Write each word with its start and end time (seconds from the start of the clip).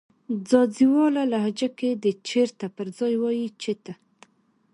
ځاځيواله 0.49 1.23
لهجه 1.31 1.69
کې 1.77 1.89
د 2.03 2.05
"چیرته" 2.27 2.67
پر 2.75 2.87
ځای 2.97 3.13
وایې 3.21 3.47
"چیته" 3.61 3.93